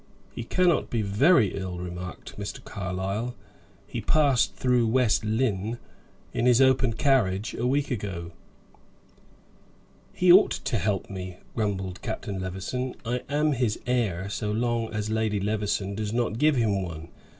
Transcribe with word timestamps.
"He 0.33 0.43
cannot 0.43 0.89
be 0.89 1.03
very 1.03 1.53
ill," 1.55 1.77
remarked 1.77 2.35
Mr. 2.39 2.63
Carlyle; 2.63 3.35
"he 3.85 4.01
passed 4.01 4.55
through 4.55 4.87
West 4.87 5.23
Lynne, 5.23 5.77
in 6.33 6.47
his 6.47 6.59
open 6.59 6.93
carriage, 6.93 7.53
a 7.53 7.67
week 7.67 7.91
ago." 7.91 8.31
"He 10.11 10.31
ought 10.31 10.49
to 10.65 10.79
help 10.79 11.07
me," 11.11 11.37
grumbled 11.55 12.01
Captain 12.01 12.39
Levison. 12.41 12.95
"I 13.05 13.21
am 13.29 13.51
his 13.51 13.79
heir, 13.85 14.27
so 14.27 14.51
long 14.51 14.91
as 14.91 15.11
Lady 15.11 15.39
Levison 15.39 15.93
does 15.93 16.11
not 16.11 16.39
give 16.39 16.55
him 16.55 16.81
one. 16.81 17.09